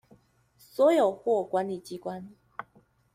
[0.57, 2.23] 所有或管理機關